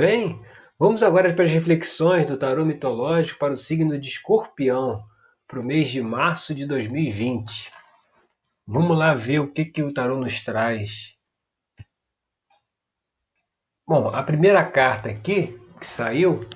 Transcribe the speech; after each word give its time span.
bem? 0.00 0.40
Vamos 0.78 1.02
agora 1.02 1.30
para 1.34 1.44
as 1.44 1.50
reflexões 1.50 2.26
do 2.26 2.38
tarô 2.38 2.64
mitológico 2.64 3.38
para 3.38 3.52
o 3.52 3.56
signo 3.56 4.00
de 4.00 4.08
Escorpião, 4.08 5.04
para 5.46 5.60
o 5.60 5.62
mês 5.62 5.90
de 5.90 6.00
março 6.00 6.54
de 6.54 6.64
2020. 6.64 7.70
Vamos 8.66 8.96
lá 8.96 9.12
ver 9.12 9.40
o 9.40 9.52
que, 9.52 9.66
que 9.66 9.82
o 9.82 9.92
tarô 9.92 10.16
nos 10.16 10.42
traz. 10.42 11.14
Bom, 13.86 14.08
a 14.08 14.22
primeira 14.22 14.64
carta 14.64 15.10
aqui 15.10 15.60
que 15.78 15.86
saiu 15.86 16.48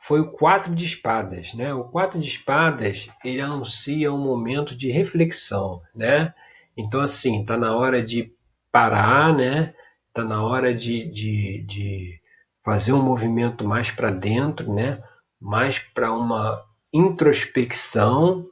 foi 0.00 0.18
o 0.18 0.32
quatro 0.32 0.74
de 0.74 0.84
espadas, 0.84 1.54
né? 1.54 1.72
O 1.72 1.84
quatro 1.84 2.18
de 2.18 2.26
espadas 2.26 3.08
ele 3.24 3.40
anuncia 3.40 4.12
um 4.12 4.18
momento 4.18 4.76
de 4.76 4.90
reflexão, 4.90 5.80
né? 5.94 6.34
Então 6.76 7.00
assim 7.00 7.42
está 7.42 7.56
na 7.56 7.76
hora 7.76 8.04
de 8.04 8.34
parar, 8.72 9.32
né? 9.36 9.72
Está 10.08 10.24
na 10.24 10.44
hora 10.44 10.74
de, 10.74 11.08
de, 11.12 11.64
de 11.64 12.21
fazer 12.64 12.92
um 12.92 13.02
movimento 13.02 13.64
mais 13.64 13.90
para 13.90 14.10
dentro, 14.10 14.72
né? 14.72 15.02
mais 15.40 15.78
para 15.78 16.12
uma 16.12 16.64
introspecção 16.92 18.48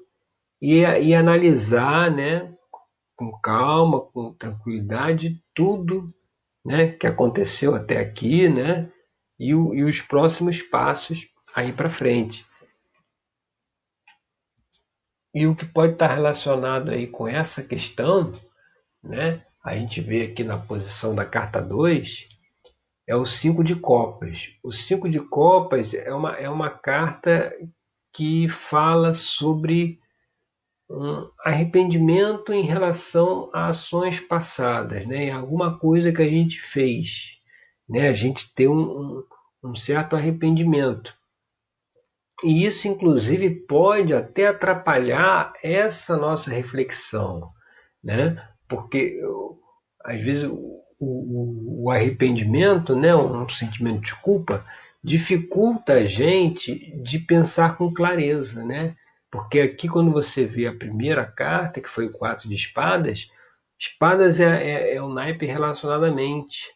e, 0.61 0.81
e 0.81 1.15
analisar 1.15 2.11
né? 2.11 2.53
com 3.17 3.31
calma, 3.41 4.01
com 4.01 4.35
tranquilidade, 4.35 5.43
tudo 5.55 6.13
né? 6.65 6.93
que 6.93 7.07
aconteceu 7.07 7.75
até 7.75 7.99
aqui 7.99 8.49
né? 8.49 8.91
e, 9.39 9.55
o, 9.55 9.75
e 9.75 9.85
os 9.85 10.01
próximos 10.01 10.61
passos 10.61 11.29
aí 11.55 11.73
para 11.73 11.89
frente. 11.89 12.45
E 15.33 15.47
o 15.47 15.55
que 15.55 15.65
pode 15.65 15.93
estar 15.93 16.09
relacionado 16.09 16.91
aí 16.91 17.07
com 17.07 17.29
essa 17.29 17.63
questão, 17.63 18.33
né? 19.03 19.47
a 19.63 19.77
gente 19.77 20.01
vê 20.01 20.25
aqui 20.25 20.43
na 20.43 20.59
posição 20.59 21.15
da 21.15 21.25
carta 21.25 21.61
2, 21.61 22.30
é 23.11 23.17
o 23.17 23.27
cinco 23.27 23.65
de 23.65 23.75
copas. 23.75 24.53
O 24.63 24.73
cinco 24.73 25.11
de 25.11 25.19
copas 25.19 25.93
é 25.95 26.15
uma, 26.15 26.37
é 26.37 26.49
uma 26.49 26.71
carta 26.71 27.53
que 28.15 28.49
fala 28.49 29.15
sobre 29.15 29.99
um 30.89 31.29
arrependimento 31.41 32.53
em 32.53 32.65
relação 32.65 33.51
a 33.53 33.67
ações 33.67 34.21
passadas, 34.21 35.05
né? 35.09 35.33
alguma 35.33 35.77
coisa 35.77 36.13
que 36.13 36.23
a 36.23 36.29
gente 36.29 36.61
fez. 36.61 37.33
Né? 37.89 38.09
A 38.09 38.13
gente 38.13 38.55
tem 38.55 38.69
um, 38.69 39.25
um 39.61 39.75
certo 39.75 40.15
arrependimento. 40.15 41.13
E 42.45 42.65
isso, 42.65 42.87
inclusive, 42.87 43.67
pode 43.67 44.15
até 44.15 44.47
atrapalhar 44.47 45.53
essa 45.65 46.17
nossa 46.17 46.49
reflexão, 46.49 47.51
né? 48.05 48.41
porque 48.69 49.21
às 50.05 50.21
vezes 50.21 50.49
o, 51.01 51.85
o, 51.85 51.91
arrependimento, 51.91 52.95
né, 52.95 53.17
um 53.17 53.49
sentimento 53.49 54.03
de 54.03 54.15
culpa, 54.17 54.65
dificulta 55.03 55.95
a 55.95 56.05
gente 56.05 56.95
de 57.03 57.19
pensar 57.19 57.77
com 57.77 57.93
clareza, 57.93 58.63
né? 58.63 58.95
Porque 59.31 59.61
aqui 59.61 59.89
quando 59.89 60.13
você 60.13 60.45
vê 60.45 60.67
a 60.67 60.75
primeira 60.75 61.25
carta, 61.25 61.81
que 61.81 61.89
foi 61.89 62.07
o 62.07 62.13
quatro 62.13 62.49
de 62.49 62.55
espadas, 62.55 63.31
espadas 63.79 64.41
é, 64.41 64.63
é, 64.63 64.95
é 64.97 65.03
o 65.03 65.09
naipe 65.09 65.47
relacionado 65.47 66.05
à 66.05 66.11
mente, 66.11 66.67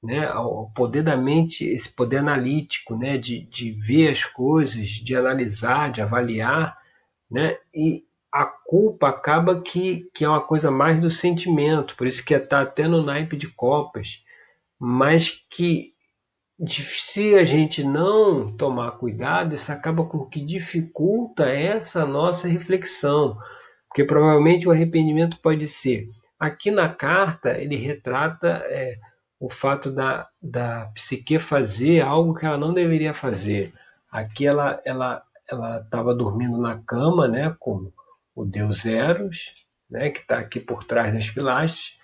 né? 0.00 0.24
Ao 0.26 0.70
poder 0.70 1.02
da 1.02 1.16
mente, 1.16 1.64
esse 1.64 1.90
poder 1.90 2.18
analítico, 2.18 2.96
né? 2.96 3.18
De, 3.18 3.40
de 3.46 3.72
ver 3.72 4.10
as 4.10 4.22
coisas, 4.22 4.88
de 4.88 5.16
analisar, 5.16 5.90
de 5.90 6.00
avaliar, 6.00 6.78
né? 7.28 7.56
E, 7.74 8.04
a 8.34 8.44
culpa 8.44 9.10
acaba 9.10 9.60
que, 9.60 10.10
que 10.12 10.24
é 10.24 10.28
uma 10.28 10.40
coisa 10.40 10.68
mais 10.68 11.00
do 11.00 11.08
sentimento, 11.08 11.94
por 11.96 12.04
isso 12.04 12.24
que 12.24 12.34
está 12.34 12.62
até 12.62 12.88
no 12.88 13.00
naipe 13.00 13.36
de 13.36 13.46
copas, 13.46 14.24
mas 14.76 15.30
que 15.48 15.94
se 16.98 17.36
a 17.36 17.44
gente 17.44 17.84
não 17.84 18.50
tomar 18.56 18.90
cuidado, 18.98 19.54
isso 19.54 19.70
acaba 19.70 20.04
com 20.04 20.26
que 20.26 20.44
dificulta 20.44 21.48
essa 21.48 22.04
nossa 22.04 22.48
reflexão, 22.48 23.38
porque 23.86 24.02
provavelmente 24.02 24.66
o 24.66 24.72
arrependimento 24.72 25.38
pode 25.40 25.68
ser. 25.68 26.08
Aqui 26.36 26.72
na 26.72 26.88
carta 26.88 27.56
ele 27.56 27.76
retrata 27.76 28.48
é, 28.64 28.98
o 29.38 29.48
fato 29.48 29.92
da, 29.92 30.28
da 30.42 30.86
psique 30.86 31.38
fazer 31.38 32.00
algo 32.00 32.34
que 32.34 32.44
ela 32.44 32.58
não 32.58 32.74
deveria 32.74 33.14
fazer. 33.14 33.72
Aqui 34.10 34.44
ela 34.44 34.82
ela 34.84 35.22
ela 35.48 35.78
estava 35.78 36.12
dormindo 36.12 36.58
na 36.58 36.78
cama, 36.78 37.28
né, 37.28 37.54
como 37.60 37.92
o 38.34 38.44
deus 38.44 38.84
Eros, 38.84 39.52
né, 39.90 40.10
que 40.10 40.20
está 40.20 40.38
aqui 40.38 40.60
por 40.60 40.84
trás 40.84 41.12
das 41.12 41.28
pilastras. 41.30 41.98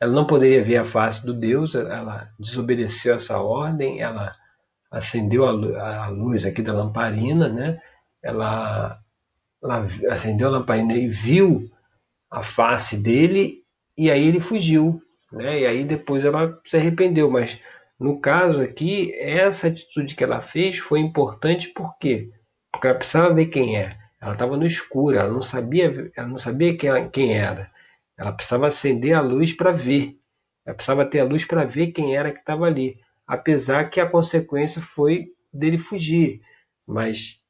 Ela 0.00 0.12
não 0.12 0.26
poderia 0.26 0.64
ver 0.64 0.78
a 0.78 0.90
face 0.90 1.24
do 1.24 1.32
deus, 1.32 1.74
ela 1.74 2.28
desobedeceu 2.38 3.14
essa 3.14 3.38
ordem, 3.38 4.00
ela 4.00 4.34
acendeu 4.90 5.46
a 5.46 6.08
luz 6.08 6.44
aqui 6.44 6.60
da 6.60 6.72
lamparina, 6.72 7.48
né? 7.48 7.80
ela, 8.22 9.00
ela 9.62 9.88
acendeu 10.10 10.48
a 10.48 10.52
lamparina 10.52 10.94
e 10.94 11.08
viu 11.08 11.68
a 12.30 12.42
face 12.42 12.96
dele, 12.96 13.62
e 13.96 14.10
aí 14.10 14.26
ele 14.26 14.40
fugiu. 14.40 15.02
Né? 15.30 15.60
E 15.60 15.66
aí 15.66 15.84
depois 15.84 16.24
ela 16.24 16.58
se 16.64 16.76
arrependeu, 16.76 17.30
mas 17.30 17.58
no 17.98 18.20
caso 18.20 18.60
aqui, 18.60 19.14
essa 19.18 19.68
atitude 19.68 20.14
que 20.14 20.24
ela 20.24 20.40
fez 20.40 20.78
foi 20.78 21.00
importante 21.00 21.68
por 21.68 21.96
quê? 21.98 22.30
Porque 22.70 22.86
ela 22.86 22.96
precisava 22.96 23.34
ver 23.34 23.46
quem 23.46 23.76
é. 23.76 23.96
Ela 24.22 24.34
estava 24.34 24.56
no 24.56 24.64
escuro, 24.64 25.18
ela 25.18 25.32
não 25.32 25.42
sabia, 25.42 26.12
ela 26.16 26.28
não 26.28 26.38
sabia 26.38 26.76
quem, 26.76 27.10
quem 27.10 27.36
era. 27.36 27.68
Ela 28.16 28.30
precisava 28.30 28.68
acender 28.68 29.14
a 29.14 29.20
luz 29.20 29.52
para 29.52 29.72
ver. 29.72 30.16
Ela 30.64 30.76
precisava 30.76 31.04
ter 31.04 31.18
a 31.18 31.24
luz 31.24 31.44
para 31.44 31.64
ver 31.64 31.90
quem 31.90 32.16
era 32.16 32.30
que 32.30 32.38
estava 32.38 32.66
ali. 32.66 33.00
Apesar 33.26 33.90
que 33.90 34.00
a 34.00 34.08
consequência 34.08 34.80
foi 34.80 35.26
dele 35.52 35.76
fugir. 35.76 36.40
Mas, 36.86 37.40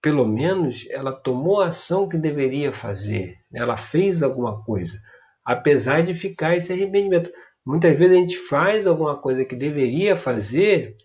pelo 0.00 0.26
menos, 0.26 0.86
ela 0.88 1.12
tomou 1.12 1.60
a 1.60 1.68
ação 1.68 2.08
que 2.08 2.16
deveria 2.16 2.72
fazer. 2.72 3.36
Ela 3.52 3.76
fez 3.76 4.22
alguma 4.22 4.64
coisa. 4.64 4.98
Apesar 5.44 6.02
de 6.02 6.14
ficar 6.14 6.56
esse 6.56 6.72
arrependimento. 6.72 7.30
Muitas 7.64 7.96
vezes 7.98 8.16
a 8.16 8.20
gente 8.20 8.38
faz 8.38 8.86
alguma 8.86 9.18
coisa 9.18 9.44
que 9.44 9.54
deveria 9.54 10.16
fazer 10.16 10.96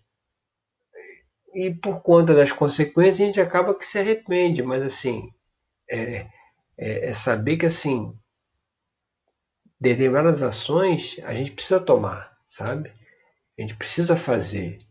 e 1.58 1.74
por 1.74 2.04
conta 2.04 2.36
das 2.36 2.52
consequências 2.52 3.20
a 3.20 3.26
gente 3.26 3.42
acaba 3.42 3.74
que 3.74 3.84
se 3.84 3.98
arrepende, 3.98 4.62
mas 4.62 4.84
assim, 4.84 5.34
é, 5.90 6.28
é, 6.78 7.10
é 7.10 7.14
saber 7.14 7.58
que 7.58 7.66
assim, 7.66 8.14
determinadas 9.82 10.44
ações 10.44 11.20
a 11.24 11.34
gente 11.34 11.50
precisa 11.50 11.80
tomar, 11.80 12.32
sabe? 12.48 12.92
A 13.58 13.62
gente 13.64 13.76
precisa 13.76 14.16
fazer. 14.16 14.82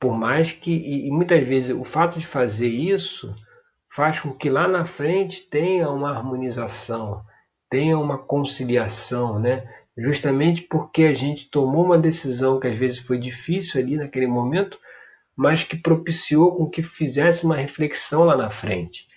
Por 0.00 0.16
mais 0.16 0.50
que, 0.50 0.72
e, 0.72 1.08
e 1.08 1.10
muitas 1.10 1.46
vezes 1.46 1.76
o 1.76 1.84
fato 1.84 2.18
de 2.18 2.26
fazer 2.26 2.70
isso 2.70 3.36
faz 3.94 4.20
com 4.20 4.32
que 4.32 4.48
lá 4.48 4.66
na 4.66 4.86
frente 4.86 5.42
tenha 5.50 5.90
uma 5.90 6.16
harmonização, 6.16 7.22
tenha 7.68 7.98
uma 7.98 8.16
conciliação, 8.16 9.38
né? 9.38 9.70
Justamente 9.98 10.62
porque 10.62 11.02
a 11.02 11.14
gente 11.14 11.50
tomou 11.50 11.84
uma 11.84 11.98
decisão 11.98 12.58
que 12.58 12.68
às 12.68 12.78
vezes 12.78 13.00
foi 13.00 13.18
difícil 13.18 13.78
ali 13.78 13.98
naquele 13.98 14.26
momento, 14.26 14.78
mas 15.40 15.64
que 15.64 15.74
propiciou 15.74 16.54
com 16.54 16.68
que 16.68 16.82
fizesse 16.82 17.46
uma 17.46 17.56
reflexão 17.56 18.24
lá 18.24 18.36
na 18.36 18.50
frente. 18.50 19.08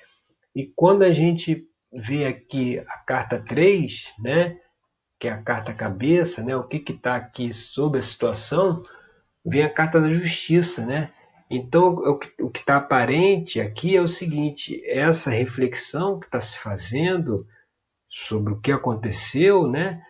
E 0.55 0.71
quando 0.73 1.03
a 1.03 1.11
gente 1.11 1.67
vê 1.91 2.25
aqui 2.25 2.79
a 2.79 2.97
carta 2.99 3.43
3, 3.45 4.05
né, 4.19 4.57
que 5.19 5.27
é 5.27 5.31
a 5.31 5.43
carta 5.43 5.73
cabeça, 5.73 6.41
né, 6.41 6.55
o 6.55 6.63
que 6.63 6.81
está 6.89 7.17
aqui 7.17 7.53
sobre 7.53 7.99
a 7.99 8.03
situação, 8.03 8.81
vem 9.45 9.63
a 9.63 9.69
carta 9.69 9.99
da 9.99 10.07
justiça. 10.07 10.85
Né? 10.85 11.11
Então, 11.51 11.95
o 12.39 12.49
que 12.49 12.59
está 12.59 12.77
aparente 12.77 13.59
aqui 13.59 13.93
é 13.93 14.01
o 14.01 14.07
seguinte: 14.07 14.81
essa 14.85 15.29
reflexão 15.29 16.21
que 16.21 16.27
está 16.27 16.39
se 16.39 16.57
fazendo 16.57 17.45
sobre 18.09 18.53
o 18.53 18.61
que 18.61 18.71
aconteceu, 18.71 19.67
né? 19.67 20.01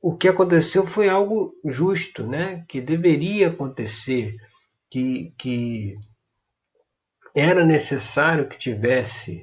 o 0.00 0.16
que 0.16 0.26
aconteceu 0.26 0.86
foi 0.86 1.10
algo 1.10 1.52
justo, 1.66 2.26
né? 2.26 2.64
que 2.66 2.80
deveria 2.80 3.48
acontecer 3.48 4.34
que, 4.90 5.32
que 5.38 5.96
era 7.34 7.64
necessário 7.64 8.48
que 8.48 8.58
tivesse 8.58 9.42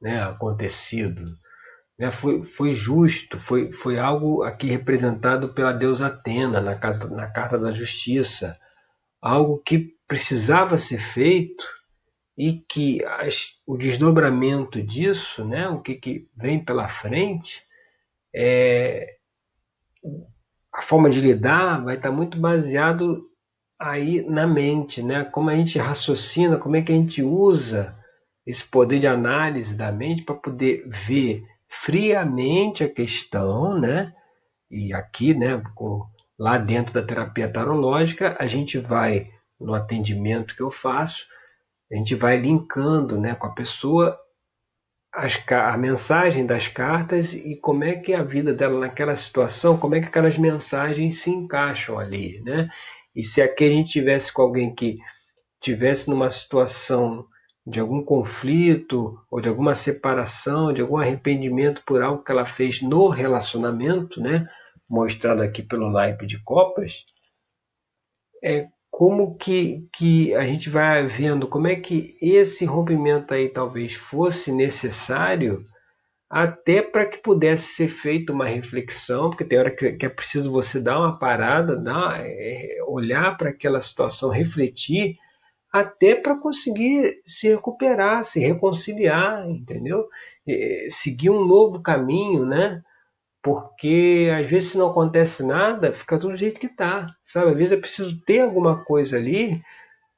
né, 0.00 0.22
acontecido. 0.22 1.36
Né, 1.98 2.10
foi, 2.10 2.42
foi 2.42 2.72
justo, 2.72 3.38
foi, 3.38 3.72
foi 3.72 3.98
algo 3.98 4.42
aqui 4.42 4.68
representado 4.68 5.52
pela 5.54 5.72
deusa 5.72 6.06
Atena 6.08 6.60
na, 6.60 6.74
casa, 6.74 7.08
na 7.08 7.30
Carta 7.30 7.58
da 7.58 7.72
Justiça, 7.72 8.58
algo 9.20 9.58
que 9.58 9.94
precisava 10.08 10.78
ser 10.78 11.00
feito 11.00 11.64
e 12.36 12.60
que 12.68 13.04
as, 13.04 13.58
o 13.66 13.76
desdobramento 13.76 14.82
disso, 14.82 15.44
né, 15.44 15.68
o 15.68 15.80
que, 15.80 15.94
que 15.94 16.28
vem 16.36 16.64
pela 16.64 16.88
frente, 16.88 17.62
é, 18.34 19.16
a 20.72 20.82
forma 20.82 21.10
de 21.10 21.20
lidar 21.20 21.84
vai 21.84 21.96
estar 21.96 22.10
muito 22.10 22.38
baseado 22.40 23.30
aí 23.82 24.22
na 24.22 24.46
mente, 24.46 25.02
né? 25.02 25.24
Como 25.24 25.50
a 25.50 25.56
gente 25.56 25.76
raciocina, 25.78 26.56
como 26.56 26.76
é 26.76 26.82
que 26.82 26.92
a 26.92 26.94
gente 26.94 27.22
usa 27.22 27.96
esse 28.46 28.64
poder 28.64 29.00
de 29.00 29.08
análise 29.08 29.76
da 29.76 29.90
mente 29.90 30.22
para 30.22 30.36
poder 30.36 30.84
ver 30.86 31.44
friamente 31.68 32.84
a 32.84 32.88
questão, 32.88 33.78
né? 33.78 34.14
E 34.70 34.94
aqui, 34.94 35.34
né, 35.34 35.60
com, 35.74 36.06
lá 36.38 36.58
dentro 36.58 36.94
da 36.94 37.02
terapia 37.02 37.52
tarológica, 37.52 38.36
a 38.38 38.46
gente 38.46 38.78
vai 38.78 39.30
no 39.60 39.74
atendimento 39.74 40.56
que 40.56 40.62
eu 40.62 40.70
faço, 40.70 41.26
a 41.90 41.96
gente 41.96 42.14
vai 42.14 42.36
linkando 42.36 43.20
né, 43.20 43.34
com 43.34 43.46
a 43.46 43.52
pessoa 43.52 44.18
as, 45.12 45.38
a 45.50 45.76
mensagem 45.76 46.46
das 46.46 46.68
cartas 46.68 47.34
e 47.34 47.56
como 47.56 47.84
é 47.84 47.96
que 47.96 48.14
a 48.14 48.22
vida 48.22 48.54
dela 48.54 48.80
naquela 48.80 49.14
situação, 49.16 49.76
como 49.76 49.94
é 49.94 50.00
que 50.00 50.06
aquelas 50.06 50.38
mensagens 50.38 51.20
se 51.20 51.30
encaixam 51.30 51.98
ali, 51.98 52.40
né? 52.40 52.70
E 53.14 53.24
se 53.24 53.42
aqui 53.42 53.64
a 53.64 53.68
gente 53.68 53.92
tivesse 53.92 54.32
com 54.32 54.42
alguém 54.42 54.74
que 54.74 54.98
tivesse 55.60 56.08
numa 56.08 56.30
situação 56.30 57.26
de 57.66 57.78
algum 57.78 58.02
conflito 58.04 59.18
ou 59.30 59.40
de 59.40 59.48
alguma 59.48 59.74
separação, 59.74 60.72
de 60.72 60.80
algum 60.80 60.96
arrependimento 60.96 61.82
por 61.86 62.02
algo 62.02 62.24
que 62.24 62.32
ela 62.32 62.46
fez 62.46 62.82
no 62.82 63.08
relacionamento, 63.08 64.20
né? 64.20 64.48
Mostrado 64.88 65.42
aqui 65.42 65.62
pelo 65.62 65.90
naipe 65.90 66.26
de 66.26 66.42
copas, 66.42 66.92
é 68.42 68.66
como 68.90 69.36
que, 69.36 69.88
que 69.92 70.34
a 70.34 70.42
gente 70.42 70.68
vai 70.68 71.06
vendo 71.06 71.48
como 71.48 71.66
é 71.66 71.76
que 71.76 72.16
esse 72.20 72.64
rompimento 72.64 73.32
aí 73.32 73.48
talvez 73.48 73.94
fosse 73.94 74.52
necessário 74.52 75.64
até 76.32 76.80
para 76.80 77.04
que 77.04 77.18
pudesse 77.18 77.74
ser 77.74 77.88
feita 77.88 78.32
uma 78.32 78.46
reflexão, 78.46 79.28
porque 79.28 79.44
tem 79.44 79.58
hora 79.58 79.70
que, 79.70 79.84
é 79.84 80.08
preciso 80.08 80.50
você 80.50 80.80
dar 80.80 80.98
uma 80.98 81.18
parada, 81.18 81.76
dar, 81.76 82.22
é, 82.24 82.78
olhar 82.86 83.36
para 83.36 83.50
aquela 83.50 83.82
situação, 83.82 84.30
refletir, 84.30 85.18
até 85.70 86.14
para 86.14 86.34
conseguir 86.38 87.20
se 87.26 87.48
recuperar, 87.48 88.24
se 88.24 88.40
reconciliar, 88.40 89.46
entendeu? 89.46 90.08
É, 90.48 90.88
seguir 90.90 91.28
um 91.28 91.44
novo 91.44 91.82
caminho, 91.82 92.46
né? 92.46 92.82
Porque 93.42 94.30
às 94.34 94.48
vezes 94.48 94.70
se 94.70 94.78
não 94.78 94.88
acontece 94.88 95.44
nada, 95.44 95.92
fica 95.92 96.18
tudo 96.18 96.32
do 96.32 96.38
jeito 96.38 96.58
que 96.58 96.66
está, 96.66 97.14
sabe? 97.22 97.50
Às 97.50 97.56
vezes 97.58 97.72
é 97.72 97.76
preciso 97.76 98.18
ter 98.24 98.40
alguma 98.40 98.82
coisa 98.82 99.18
ali 99.18 99.60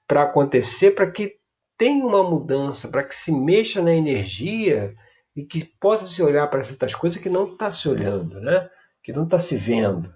para 0.07 0.23
acontecer, 0.23 0.93
para 0.93 1.11
que 1.11 1.35
tenha 1.77 2.07
uma 2.07 2.23
mudança, 2.23 2.87
para 2.87 3.03
que 3.03 3.17
se 3.17 3.33
mexa 3.33 3.83
na 3.83 3.93
energia 3.93 4.95
e 5.37 5.45
que 5.45 5.65
possa 5.81 6.07
se 6.07 6.23
olhar 6.23 6.47
para 6.49 6.65
certas 6.65 6.95
coisas 6.95 7.21
que 7.21 7.29
não 7.29 7.53
está 7.53 7.71
se 7.71 7.89
olhando, 7.89 8.41
né? 8.41 8.69
Que 9.03 9.13
não 9.13 9.25
está 9.25 9.39
se 9.39 9.57
vendo. 9.57 10.13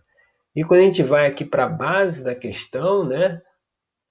E 0.55 0.65
quando 0.65 0.81
a 0.81 0.85
gente 0.85 1.03
vai 1.03 1.27
aqui 1.27 1.45
para 1.45 1.65
a 1.65 1.69
base 1.69 2.23
da 2.23 2.35
questão, 2.35 3.05
né? 3.05 3.41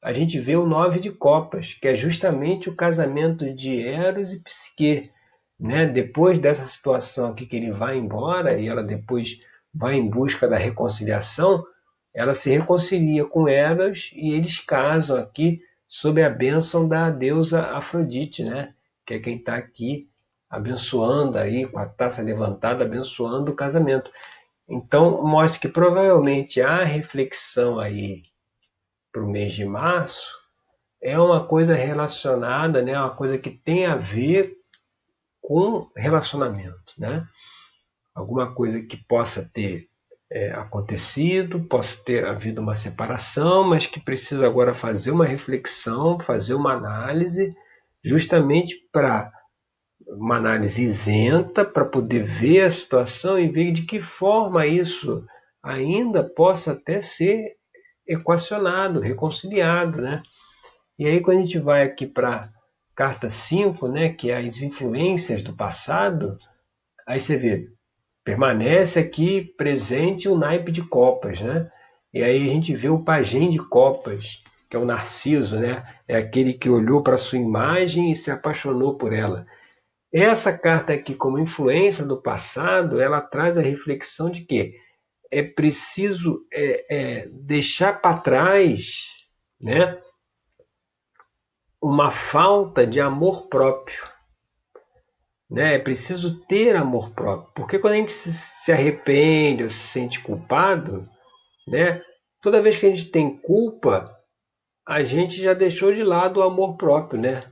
A 0.02 0.14
gente 0.14 0.40
vê 0.40 0.56
o 0.56 0.68
nove 0.68 1.00
de 1.00 1.12
copas, 1.12 1.74
que 1.74 1.88
é 1.88 1.96
justamente 1.96 2.70
o 2.70 2.76
casamento 2.76 3.54
de 3.54 3.82
Eros 3.82 4.32
e 4.32 4.44
Psique 4.44 5.12
né? 5.60 5.86
Depois 5.86 6.40
dessa 6.40 6.64
situação 6.66 7.32
aqui 7.32 7.46
que 7.46 7.56
ele 7.56 7.72
vai 7.72 7.98
embora 7.98 8.60
e 8.60 8.68
ela 8.68 8.84
depois 8.84 9.42
vai 9.74 9.96
em 9.96 10.08
busca 10.08 10.48
da 10.48 10.58
reconciliação, 10.58 11.66
ela 12.14 12.34
se 12.34 12.50
reconcilia 12.50 13.26
com 13.26 13.48
Eros 13.48 14.12
e 14.14 14.32
eles 14.32 14.60
casam 14.60 15.18
aqui 15.18 15.62
sob 15.88 16.22
a 16.22 16.30
bênção 16.30 16.88
da 16.88 17.10
deusa 17.10 17.62
Afrodite, 17.62 18.44
né? 18.44 18.74
Que 19.06 19.16
é 19.16 19.20
quem 19.20 19.38
está 19.38 19.56
aqui 19.56 20.10
abençoando 20.50 21.38
aí 21.38 21.66
com 21.66 21.80
a 21.80 21.86
taça 21.86 22.22
levantada, 22.22 22.84
abençoando 22.84 23.52
o 23.52 23.56
casamento. 23.56 24.12
Então 24.68 25.24
mostra 25.24 25.60
que 25.60 25.68
provavelmente 25.68 26.62
a 26.62 26.84
reflexão 26.84 27.80
aí 27.80 28.24
para 29.12 29.24
o 29.24 29.30
mês 29.30 29.54
de 29.54 29.66
março 29.66 30.38
é 31.02 31.18
uma 31.18 31.46
coisa 31.46 31.76
relacionada, 31.76 32.82
né? 32.82 33.00
Uma 33.00 33.16
coisa 33.16 33.38
que 33.38 33.50
tem 33.50 33.86
a 33.86 33.96
ver 33.96 34.58
com 35.42 35.90
relacionamento, 35.96 36.94
né? 36.98 37.26
Alguma 38.14 38.54
coisa 38.54 38.82
que 38.82 38.98
possa 38.98 39.50
ter 39.54 39.88
é, 40.30 40.52
acontecido, 40.52 41.62
possa 41.62 41.96
ter 42.04 42.26
havido 42.26 42.62
uma 42.62 42.76
separação, 42.76 43.64
mas 43.64 43.86
que 43.86 44.00
precisa 44.00 44.46
agora 44.46 44.74
fazer 44.74 45.12
uma 45.12 45.26
reflexão, 45.26 46.20
fazer 46.20 46.54
uma 46.54 46.74
análise, 46.74 47.56
justamente 48.04 48.76
para 48.92 49.32
uma 50.10 50.38
análise 50.38 50.84
isenta, 50.84 51.66
para 51.66 51.86
poder 51.86 52.24
ver 52.24 52.62
a 52.62 52.72
situação 52.72 53.38
e 53.40 53.48
ver 53.48 53.72
de 53.72 53.84
que 53.84 54.00
forma 54.00 54.66
isso 54.66 55.26
ainda 55.62 56.24
possa 56.24 56.72
até 56.72 57.02
ser 57.02 57.56
equacionado, 58.08 59.00
reconciliado, 59.00 60.02
né? 60.02 60.24
E 60.98 61.06
aí 61.06 61.20
quando 61.20 61.40
a 61.40 61.42
gente 61.42 61.60
vai 61.60 61.84
aqui 61.84 62.06
para 62.06 62.50
carta 62.96 63.30
5, 63.30 63.88
né, 63.88 64.10
que 64.10 64.32
é 64.32 64.38
as 64.38 64.62
influências 64.62 65.44
do 65.44 65.54
passado, 65.54 66.38
aí 67.06 67.20
você 67.20 67.38
vê, 67.38 67.68
permanece 68.24 69.00
aqui 69.00 69.54
presente 69.58 70.28
o 70.28 70.38
naipe 70.38 70.72
de 70.72 70.82
copas, 70.82 71.40
né? 71.40 71.70
E 72.14 72.24
aí 72.24 72.50
a 72.50 72.52
gente 72.52 72.76
vê 72.76 72.90
o 72.90 73.04
pajem 73.04 73.52
de 73.52 73.60
copas, 73.60 74.42
que 74.70 74.76
é 74.76 74.80
o 74.80 74.86
Narciso, 74.86 75.60
né? 75.60 75.84
É 76.08 76.18
aquele 76.18 76.54
que 76.54 76.70
olhou 76.70 77.04
para 77.04 77.18
sua 77.18 77.38
imagem 77.38 78.12
e 78.12 78.16
se 78.16 78.32
apaixonou 78.32 78.98
por 78.98 79.14
ela. 79.14 79.46
Essa 80.14 80.58
carta 80.58 80.94
aqui, 80.94 81.14
como 81.14 81.40
influência 81.40 82.06
do 82.06 82.22
passado, 82.22 83.02
ela 83.02 83.22
traz 83.22 83.58
a 83.58 83.62
reflexão 83.62 84.30
de 84.30 84.46
que 84.46 84.74
é 85.30 85.44
preciso 85.44 86.46
é, 86.52 86.86
é, 86.90 87.28
deixar 87.28 88.02
para 88.02 88.18
trás, 88.18 89.10
né? 89.60 90.02
uma 91.82 92.12
falta 92.12 92.86
de 92.86 93.00
amor 93.00 93.48
próprio. 93.48 94.04
Né? 95.50 95.76
É 95.76 95.80
preciso 95.80 96.42
ter 96.46 96.76
amor 96.76 97.12
próprio. 97.12 97.52
Porque 97.54 97.80
quando 97.80 97.94
a 97.94 97.98
gente 97.98 98.12
se 98.12 98.72
arrepende 98.72 99.64
ou 99.64 99.70
se 99.70 99.80
sente 99.80 100.22
culpado, 100.22 101.08
né? 101.68 102.02
toda 102.42 102.62
vez 102.62 102.78
que 102.78 102.86
a 102.86 102.90
gente 102.90 103.12
tem 103.12 103.38
culpa, 103.38 104.14
a 104.86 105.04
gente 105.04 105.42
já 105.42 105.54
deixou 105.54 105.94
de 105.94 106.04
lado 106.04 106.40
o 106.40 106.44
amor 106.44 106.78
próprio. 106.78 107.22
Né? 107.22 107.44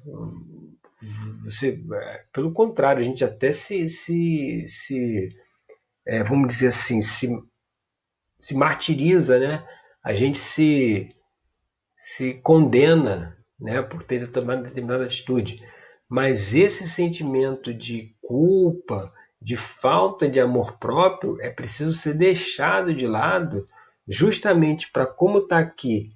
Você, 1.45 1.79
é, 1.93 2.23
pelo 2.33 2.51
contrário, 2.51 3.01
a 3.01 3.05
gente 3.05 3.23
até 3.23 3.51
se, 3.51 3.89
se, 3.89 4.65
se 4.67 5.29
é, 6.05 6.23
vamos 6.23 6.47
dizer 6.47 6.67
assim, 6.67 7.01
se, 7.01 7.29
se 8.39 8.55
martiriza, 8.55 9.39
né? 9.39 9.65
a 10.03 10.13
gente 10.13 10.37
se, 10.37 11.15
se 11.99 12.35
condena 12.35 13.35
né, 13.59 13.81
por 13.81 14.03
ter 14.03 14.31
tomado 14.31 14.63
determinada 14.63 15.05
atitude. 15.05 15.63
Mas 16.07 16.53
esse 16.53 16.87
sentimento 16.87 17.73
de 17.73 18.15
culpa, 18.21 19.11
de 19.41 19.57
falta 19.57 20.29
de 20.29 20.39
amor 20.39 20.77
próprio, 20.77 21.41
é 21.41 21.49
preciso 21.49 21.95
ser 21.95 22.13
deixado 22.13 22.93
de 22.93 23.07
lado, 23.07 23.67
justamente 24.07 24.91
para, 24.91 25.07
como 25.07 25.39
está 25.39 25.57
aqui, 25.57 26.11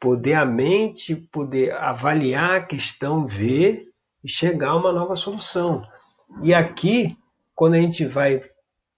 poder 0.00 0.34
a 0.34 0.44
mente 0.44 1.14
poder 1.14 1.72
avaliar 1.74 2.56
a 2.56 2.60
questão, 2.60 3.26
ver 3.26 3.85
e 4.26 4.28
chegar 4.28 4.70
a 4.70 4.76
uma 4.76 4.92
nova 4.92 5.14
solução. 5.14 5.86
E 6.42 6.52
aqui, 6.52 7.16
quando 7.54 7.74
a 7.74 7.80
gente 7.80 8.04
vai 8.04 8.42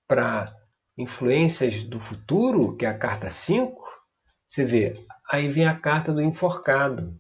para 0.06 0.56
influências 0.97 1.85
do 1.85 2.00
futuro, 2.00 2.75
que 2.75 2.87
é 2.87 2.88
a 2.88 2.97
carta 2.97 3.28
5, 3.28 3.78
você 4.49 4.64
vê, 4.64 5.04
aí 5.30 5.50
vem 5.50 5.66
a 5.66 5.78
carta 5.78 6.14
do 6.14 6.23
enforcado. 6.23 7.14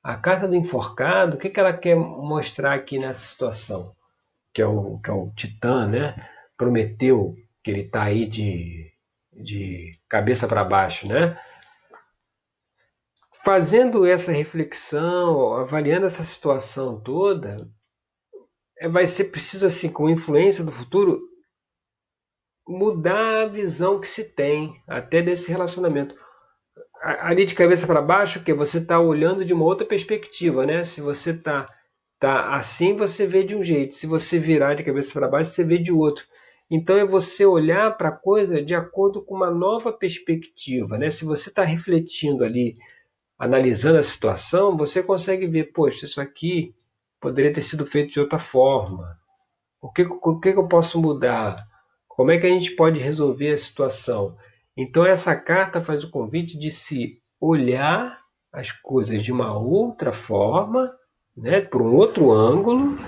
A 0.00 0.14
carta 0.14 0.46
do 0.46 0.54
enforcado, 0.54 1.34
o 1.34 1.38
que, 1.38 1.50
que 1.50 1.58
ela 1.58 1.72
quer 1.72 1.96
mostrar 1.96 2.74
aqui 2.74 2.96
nessa 2.96 3.26
situação? 3.26 3.92
Que 4.54 4.62
é 4.62 4.66
o, 4.66 5.00
que 5.00 5.10
é 5.10 5.12
o 5.12 5.32
Titã, 5.34 5.88
né? 5.88 6.14
Prometeu 6.56 7.34
que 7.64 7.72
ele 7.72 7.80
está 7.80 8.04
aí 8.04 8.24
de, 8.24 8.92
de 9.32 9.98
cabeça 10.08 10.46
para 10.46 10.62
baixo, 10.62 11.08
né? 11.08 11.36
Fazendo 13.48 14.04
essa 14.04 14.30
reflexão, 14.30 15.54
avaliando 15.54 16.04
essa 16.04 16.22
situação 16.22 17.00
toda, 17.00 17.66
é, 18.78 18.86
vai 18.86 19.06
ser 19.06 19.30
preciso, 19.30 19.64
assim, 19.64 19.88
com 19.88 20.10
influência 20.10 20.62
do 20.62 20.70
futuro, 20.70 21.22
mudar 22.68 23.44
a 23.44 23.46
visão 23.46 24.02
que 24.02 24.06
se 24.06 24.22
tem 24.22 24.78
até 24.86 25.22
desse 25.22 25.50
relacionamento 25.50 26.14
ali 27.00 27.46
de 27.46 27.54
cabeça 27.54 27.86
para 27.86 28.02
baixo, 28.02 28.44
que 28.44 28.52
você 28.52 28.76
está 28.76 29.00
olhando 29.00 29.42
de 29.46 29.54
uma 29.54 29.64
outra 29.64 29.86
perspectiva, 29.86 30.66
né? 30.66 30.84
Se 30.84 31.00
você 31.00 31.30
está 31.30 31.74
tá 32.20 32.54
assim, 32.54 32.98
você 32.98 33.26
vê 33.26 33.44
de 33.44 33.56
um 33.56 33.64
jeito. 33.64 33.94
Se 33.94 34.06
você 34.06 34.38
virar 34.38 34.74
de 34.74 34.84
cabeça 34.84 35.10
para 35.14 35.26
baixo, 35.26 35.52
você 35.52 35.64
vê 35.64 35.78
de 35.78 35.90
outro. 35.90 36.22
Então 36.70 36.98
é 36.98 37.04
você 37.06 37.46
olhar 37.46 37.96
para 37.96 38.10
a 38.10 38.18
coisa 38.18 38.62
de 38.62 38.74
acordo 38.74 39.24
com 39.24 39.34
uma 39.34 39.50
nova 39.50 39.90
perspectiva, 39.90 40.98
né? 40.98 41.10
Se 41.10 41.24
você 41.24 41.48
está 41.48 41.62
refletindo 41.62 42.44
ali, 42.44 42.76
analisando 43.38 43.98
a 43.98 44.02
situação, 44.02 44.76
você 44.76 45.02
consegue 45.02 45.46
ver, 45.46 45.72
poxa, 45.72 46.06
isso 46.06 46.20
aqui 46.20 46.74
poderia 47.20 47.52
ter 47.52 47.62
sido 47.62 47.86
feito 47.86 48.12
de 48.12 48.20
outra 48.20 48.38
forma. 48.38 49.16
O 49.80 49.92
que, 49.92 50.02
o 50.02 50.40
que 50.40 50.48
eu 50.48 50.66
posso 50.66 51.00
mudar? 51.00 51.64
Como 52.08 52.32
é 52.32 52.38
que 52.38 52.46
a 52.46 52.50
gente 52.50 52.72
pode 52.72 52.98
resolver 52.98 53.52
a 53.52 53.58
situação? 53.58 54.36
Então, 54.76 55.06
essa 55.06 55.36
carta 55.36 55.80
faz 55.80 56.02
o 56.02 56.10
convite 56.10 56.58
de 56.58 56.70
se 56.70 57.20
olhar 57.40 58.18
as 58.52 58.72
coisas 58.72 59.22
de 59.22 59.30
uma 59.30 59.56
outra 59.56 60.12
forma, 60.12 60.90
né, 61.36 61.60
por 61.60 61.80
um 61.80 61.94
outro 61.94 62.32
ângulo, 62.32 62.98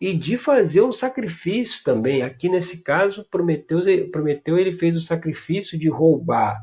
e 0.00 0.16
de 0.16 0.38
fazer 0.38 0.82
um 0.82 0.92
sacrifício 0.92 1.82
também. 1.82 2.22
Aqui 2.22 2.48
nesse 2.48 2.82
caso, 2.82 3.24
Prometeu, 3.28 3.80
Prometeu 4.12 4.56
ele 4.56 4.78
fez 4.78 4.94
o 4.94 5.00
sacrifício 5.00 5.76
de 5.78 5.88
roubar 5.88 6.60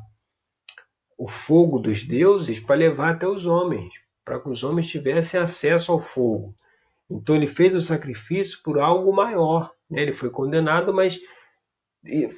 o 1.21 1.27
fogo 1.27 1.77
dos 1.77 2.03
deuses 2.03 2.59
para 2.59 2.75
levar 2.75 3.11
até 3.11 3.27
os 3.27 3.45
homens, 3.45 3.93
para 4.25 4.39
que 4.39 4.49
os 4.49 4.63
homens 4.63 4.89
tivessem 4.89 5.39
acesso 5.39 5.91
ao 5.91 6.01
fogo. 6.01 6.55
Então 7.07 7.35
ele 7.35 7.45
fez 7.45 7.75
o 7.75 7.81
sacrifício 7.81 8.57
por 8.63 8.79
algo 8.79 9.13
maior. 9.13 9.71
Né? 9.87 10.01
Ele 10.01 10.13
foi 10.13 10.31
condenado, 10.31 10.91
mas 10.91 11.19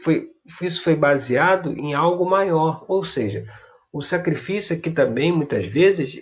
foi, 0.03 0.29
isso 0.61 0.83
foi 0.83 0.97
baseado 0.97 1.71
em 1.79 1.93
algo 1.93 2.29
maior. 2.29 2.83
Ou 2.89 3.05
seja, 3.05 3.47
o 3.89 4.01
sacrifício 4.01 4.75
aqui 4.75 4.91
também, 4.91 5.31
muitas 5.31 5.65
vezes, 5.65 6.21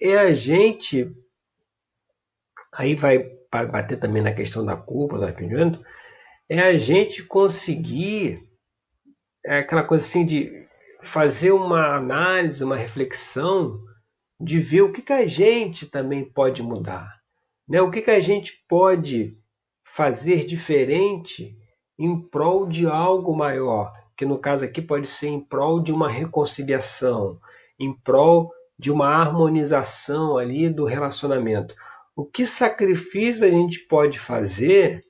é 0.00 0.16
a 0.16 0.32
gente. 0.32 1.14
Aí 2.72 2.94
vai 2.94 3.18
bater 3.50 3.98
também 3.98 4.22
na 4.22 4.32
questão 4.32 4.64
da 4.64 4.78
culpa, 4.78 5.18
do 5.18 5.24
arrependimento, 5.24 5.84
é 6.48 6.60
a 6.60 6.78
gente 6.78 7.22
conseguir 7.22 8.48
é 9.44 9.58
aquela 9.58 9.84
coisa 9.84 10.04
assim 10.04 10.24
de 10.24 10.67
fazer 11.02 11.52
uma 11.52 11.96
análise, 11.96 12.64
uma 12.64 12.76
reflexão, 12.76 13.80
de 14.40 14.60
ver 14.60 14.82
o 14.82 14.92
que, 14.92 15.02
que 15.02 15.12
a 15.12 15.26
gente 15.26 15.86
também 15.86 16.24
pode 16.24 16.62
mudar. 16.62 17.18
Né? 17.68 17.80
O 17.82 17.90
que, 17.90 18.02
que 18.02 18.10
a 18.10 18.20
gente 18.20 18.64
pode 18.68 19.36
fazer 19.84 20.46
diferente 20.46 21.56
em 21.98 22.20
prol 22.20 22.66
de 22.66 22.86
algo 22.86 23.36
maior, 23.36 23.92
que 24.16 24.24
no 24.24 24.38
caso 24.38 24.64
aqui 24.64 24.80
pode 24.80 25.08
ser 25.08 25.28
em 25.28 25.40
prol 25.40 25.80
de 25.80 25.92
uma 25.92 26.08
reconciliação, 26.08 27.40
em 27.78 27.92
prol 27.92 28.52
de 28.78 28.92
uma 28.92 29.08
harmonização 29.08 30.38
ali 30.38 30.70
do 30.70 30.84
relacionamento. 30.84 31.74
O 32.14 32.24
que 32.24 32.46
sacrifício 32.46 33.44
a 33.44 33.50
gente 33.50 33.80
pode 33.80 34.18
fazer 34.18 35.02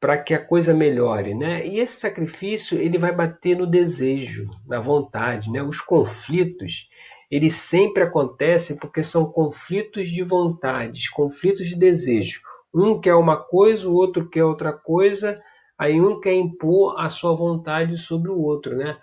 para 0.00 0.16
que 0.16 0.32
a 0.32 0.44
coisa 0.44 0.72
melhore, 0.72 1.34
né? 1.34 1.66
E 1.66 1.78
esse 1.78 2.00
sacrifício 2.00 2.78
ele 2.78 2.96
vai 2.96 3.12
bater 3.12 3.56
no 3.56 3.66
desejo, 3.66 4.48
na 4.66 4.80
vontade, 4.80 5.50
né? 5.52 5.62
Os 5.62 5.80
conflitos 5.80 6.88
eles 7.30 7.54
sempre 7.54 8.02
acontecem 8.02 8.76
porque 8.76 9.04
são 9.04 9.24
conflitos 9.24 10.10
de 10.10 10.24
vontades, 10.24 11.08
conflitos 11.08 11.66
de 11.68 11.76
desejo. 11.76 12.40
Um 12.74 13.00
quer 13.00 13.14
uma 13.14 13.36
coisa, 13.36 13.88
o 13.88 13.94
outro 13.94 14.28
quer 14.28 14.44
outra 14.44 14.72
coisa, 14.72 15.40
aí 15.78 16.00
um 16.00 16.20
quer 16.20 16.34
impor 16.34 16.98
a 16.98 17.08
sua 17.08 17.34
vontade 17.34 17.96
sobre 17.96 18.30
o 18.30 18.40
outro, 18.40 18.76
né? 18.76 18.98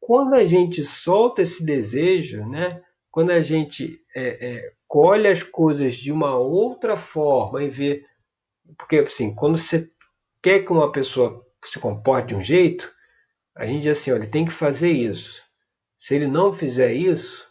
Quando 0.00 0.34
a 0.34 0.44
gente 0.44 0.82
solta 0.82 1.42
esse 1.42 1.64
desejo, 1.64 2.44
né? 2.48 2.82
Quando 3.12 3.30
a 3.30 3.40
gente 3.40 4.00
é, 4.14 4.48
é, 4.48 4.72
colhe 4.88 5.28
as 5.28 5.42
coisas 5.42 5.94
de 5.94 6.10
uma 6.10 6.34
outra 6.34 6.96
forma 6.96 7.62
e 7.62 7.68
vê, 7.68 8.04
porque 8.76 8.98
assim, 8.98 9.32
quando 9.34 9.56
você 9.56 9.88
quer 10.42 10.64
que 10.64 10.72
uma 10.72 10.90
pessoa 10.90 11.44
se 11.64 11.78
comporte 11.78 12.28
de 12.28 12.34
um 12.34 12.42
jeito, 12.42 12.92
a 13.56 13.66
gente 13.66 13.82
diz 13.82 13.98
assim, 13.98 14.10
olha, 14.10 14.22
ele 14.22 14.30
tem 14.30 14.44
que 14.44 14.52
fazer 14.52 14.90
isso. 14.90 15.40
Se 15.98 16.14
ele 16.14 16.26
não 16.26 16.52
fizer 16.52 16.92
isso, 16.92 17.46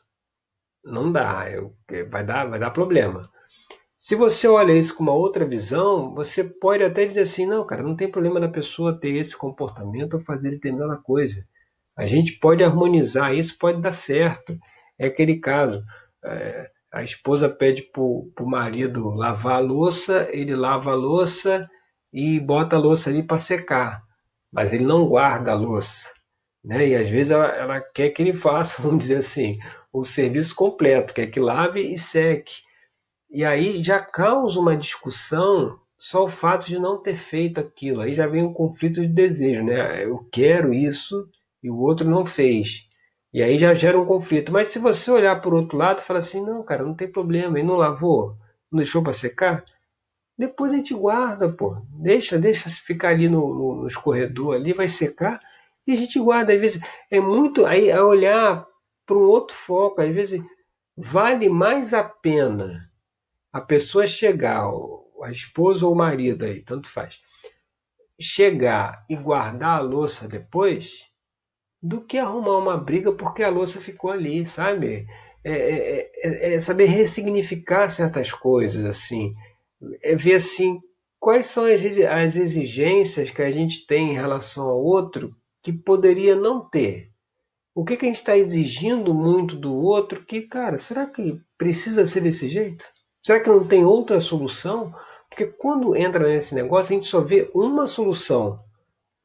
não 0.83 1.11
dá, 1.11 1.49
eu, 1.49 1.75
vai, 2.09 2.25
dar, 2.25 2.49
vai 2.49 2.59
dar 2.59 2.71
problema. 2.71 3.29
Se 3.97 4.15
você 4.15 4.47
olha 4.47 4.73
isso 4.73 4.95
com 4.95 5.03
uma 5.03 5.13
outra 5.13 5.45
visão, 5.45 6.13
você 6.15 6.43
pode 6.43 6.83
até 6.83 7.05
dizer 7.05 7.21
assim, 7.21 7.45
não, 7.45 7.65
cara, 7.65 7.83
não 7.83 7.95
tem 7.95 8.09
problema 8.11 8.39
da 8.39 8.49
pessoa 8.49 8.99
ter 8.99 9.15
esse 9.15 9.37
comportamento 9.37 10.15
ou 10.15 10.21
fazer 10.21 10.49
determinada 10.49 10.97
coisa. 10.97 11.45
A 11.95 12.07
gente 12.07 12.39
pode 12.39 12.63
harmonizar, 12.63 13.33
isso 13.35 13.55
pode 13.59 13.79
dar 13.79 13.93
certo. 13.93 14.57
É 14.97 15.05
aquele 15.05 15.37
caso, 15.37 15.83
é, 16.25 16.71
a 16.91 17.03
esposa 17.03 17.47
pede 17.47 17.83
para 17.83 18.01
o 18.01 18.33
marido 18.45 19.07
lavar 19.09 19.57
a 19.57 19.59
louça, 19.59 20.27
ele 20.31 20.55
lava 20.55 20.91
a 20.91 20.95
louça, 20.95 21.69
e 22.13 22.39
bota 22.39 22.75
a 22.75 22.79
louça 22.79 23.09
ali 23.09 23.23
para 23.23 23.37
secar, 23.37 24.03
mas 24.51 24.73
ele 24.73 24.85
não 24.85 25.07
guarda 25.07 25.51
a 25.51 25.55
louça. 25.55 26.09
Né? 26.63 26.89
E 26.89 26.95
às 26.95 27.09
vezes 27.09 27.31
ela, 27.31 27.47
ela, 27.47 27.81
quer 27.81 28.09
que 28.09 28.21
ele 28.21 28.33
faça, 28.33 28.81
vamos 28.83 28.99
dizer 28.99 29.17
assim, 29.17 29.59
o 29.91 30.03
serviço 30.03 30.55
completo, 30.55 31.13
quer 31.13 31.27
que 31.27 31.39
lave 31.39 31.81
e 31.81 31.97
seque. 31.97 32.63
E 33.29 33.45
aí 33.45 33.81
já 33.81 33.99
causa 33.99 34.59
uma 34.59 34.75
discussão 34.75 35.79
só 35.97 36.25
o 36.25 36.29
fato 36.29 36.67
de 36.67 36.79
não 36.79 37.01
ter 37.01 37.15
feito 37.15 37.59
aquilo. 37.59 38.01
Aí 38.01 38.13
já 38.13 38.27
vem 38.27 38.43
um 38.43 38.53
conflito 38.53 39.01
de 39.01 39.07
desejo, 39.07 39.63
né? 39.63 40.03
Eu 40.03 40.27
quero 40.31 40.73
isso 40.73 41.29
e 41.63 41.69
o 41.69 41.77
outro 41.77 42.09
não 42.09 42.25
fez. 42.25 42.87
E 43.33 43.41
aí 43.41 43.57
já 43.57 43.73
gera 43.73 43.99
um 43.99 44.05
conflito. 44.05 44.51
Mas 44.51 44.67
se 44.67 44.79
você 44.79 45.09
olhar 45.09 45.39
por 45.41 45.53
outro 45.53 45.77
lado, 45.77 46.01
fala 46.01 46.19
assim: 46.19 46.43
não, 46.43 46.63
cara, 46.63 46.83
não 46.83 46.93
tem 46.93 47.09
problema, 47.09 47.57
ele 47.57 47.67
não 47.67 47.75
lavou, 47.75 48.35
não 48.71 48.77
deixou 48.77 49.01
para 49.01 49.13
secar, 49.13 49.63
depois 50.41 50.71
a 50.71 50.75
gente 50.75 50.95
guarda, 50.95 51.47
pô. 51.47 51.77
Deixa, 51.87 52.35
deixa 52.39 52.67
ficar 52.67 53.09
ali 53.09 53.29
no, 53.29 53.53
no, 53.53 53.75
no 53.75 53.87
escorredor 53.87 54.55
ali, 54.55 54.73
vai 54.73 54.87
secar 54.87 55.39
e 55.85 55.91
a 55.91 55.95
gente 55.95 56.19
guarda. 56.19 56.51
Às 56.51 56.59
vezes 56.59 56.81
é 57.11 57.19
muito 57.19 57.63
aí 57.63 57.89
é 57.89 58.01
olhar 58.01 58.65
para 59.05 59.15
um 59.15 59.21
outro 59.21 59.55
foco. 59.55 60.01
Às 60.01 60.11
vezes 60.11 60.43
vale 60.97 61.47
mais 61.47 61.93
a 61.93 62.03
pena 62.03 62.89
a 63.53 63.61
pessoa 63.61 64.07
chegar, 64.07 64.63
a 65.21 65.29
esposa 65.29 65.85
ou 65.85 65.93
o 65.93 65.95
marido 65.95 66.43
aí, 66.43 66.61
tanto 66.61 66.89
faz, 66.89 67.19
chegar 68.19 69.05
e 69.07 69.15
guardar 69.15 69.77
a 69.77 69.81
louça 69.81 70.27
depois, 70.27 71.05
do 71.83 72.01
que 72.01 72.17
arrumar 72.17 72.57
uma 72.57 72.77
briga 72.77 73.11
porque 73.11 73.43
a 73.43 73.49
louça 73.49 73.79
ficou 73.79 74.09
ali, 74.09 74.47
sabe? 74.47 75.05
É, 75.43 75.51
é, 75.51 76.11
é, 76.23 76.53
é 76.53 76.59
saber 76.59 76.85
ressignificar 76.85 77.89
certas 77.89 78.31
coisas 78.31 78.85
assim 78.85 79.35
é 80.01 80.15
ver 80.15 80.35
assim 80.35 80.79
quais 81.19 81.45
são 81.47 81.65
as 81.65 82.35
exigências 82.35 83.29
que 83.29 83.41
a 83.41 83.51
gente 83.51 83.85
tem 83.85 84.11
em 84.11 84.15
relação 84.15 84.67
ao 84.67 84.83
outro 84.83 85.35
que 85.63 85.71
poderia 85.71 86.35
não 86.35 86.67
ter. 86.67 87.11
O 87.73 87.85
que, 87.85 87.95
que 87.95 88.05
a 88.05 88.07
gente 88.07 88.17
está 88.17 88.35
exigindo 88.35 89.13
muito 89.13 89.55
do 89.55 89.73
outro 89.73 90.25
que, 90.25 90.41
cara, 90.41 90.77
será 90.77 91.05
que 91.05 91.39
precisa 91.57 92.05
ser 92.05 92.21
desse 92.21 92.49
jeito? 92.49 92.83
Será 93.23 93.39
que 93.39 93.49
não 93.49 93.67
tem 93.67 93.85
outra 93.85 94.19
solução? 94.19 94.93
Porque 95.29 95.45
quando 95.45 95.95
entra 95.95 96.27
nesse 96.27 96.53
negócio, 96.53 96.91
a 96.91 96.95
gente 96.95 97.07
só 97.07 97.21
vê 97.21 97.49
uma 97.53 97.87
solução. 97.87 98.59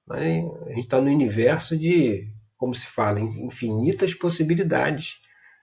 Né? 0.06 0.48
A 0.66 0.68
gente 0.68 0.84
está 0.84 1.00
no 1.00 1.10
universo 1.10 1.76
de, 1.76 2.28
como 2.56 2.74
se 2.74 2.86
fala, 2.86 3.18
infinitas 3.18 4.14
possibilidades. 4.14 5.18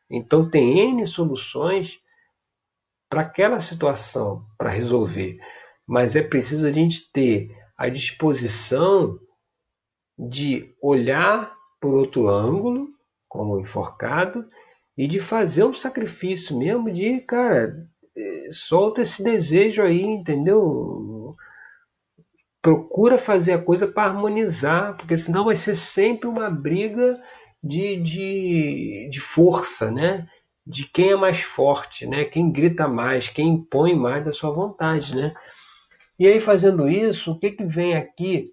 Então 0.10 0.50
tem 0.50 0.80
N 0.80 1.08
soluções 1.08 2.02
para 3.14 3.22
aquela 3.22 3.62
situação, 3.62 4.44
para 4.58 4.72
resolver. 4.72 5.38
Mas 5.86 6.16
é 6.16 6.24
preciso 6.24 6.66
a 6.66 6.72
gente 6.72 7.12
ter 7.12 7.56
a 7.78 7.88
disposição 7.88 9.20
de 10.18 10.74
olhar 10.82 11.56
por 11.80 11.94
outro 11.94 12.28
ângulo, 12.28 12.88
como 13.30 13.60
enforcado, 13.60 14.50
e 14.98 15.08
de 15.08 15.20
fazer 15.20 15.64
um 15.64 15.76
sacrifício 15.76 16.58
mesmo 16.58 16.92
de, 16.92 17.20
cara, 17.20 17.88
eh, 18.18 18.48
solta 18.52 19.04
esse 19.04 19.24
desejo 19.24 19.84
aí, 19.84 20.02
entendeu? 20.02 21.36
Procura 22.64 23.20
fazer 23.20 23.54
a 23.54 23.62
coisa 23.62 23.88
para 23.88 24.10
harmonizar, 24.10 24.98
porque 24.98 25.16
senão 25.18 25.46
vai 25.46 25.56
ser 25.56 25.76
sempre 25.76 26.28
uma 26.28 26.50
briga 26.50 27.22
de, 27.64 27.96
de, 27.98 29.10
de 29.12 29.20
força, 29.20 29.92
né? 29.92 30.28
De 30.66 30.86
quem 30.86 31.12
é 31.12 31.16
mais 31.16 31.42
forte, 31.42 32.06
né? 32.06 32.26
Quem 32.26 32.52
grita 32.52 32.88
mais, 32.88 33.28
quem 33.28 33.50
impõe 33.50 33.96
mais 33.96 34.24
da 34.24 34.32
sua 34.32 34.52
vontade, 34.52 35.16
né? 35.16 35.34
E 36.18 36.28
aí 36.28 36.40
fazendo 36.40 36.88
isso, 36.90 37.32
o 37.32 37.40
que 37.40 37.52
que 37.52 37.66
vem 37.66 37.96
aqui 37.96 38.52